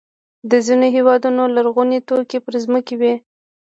د 0.51 0.53
ځینو 0.65 0.87
هېوادونو 0.95 1.43
لرغوني 1.55 1.99
توکي 2.07 2.39
پر 2.45 2.53
ځمکې 2.63 2.95
وي. 3.01 3.13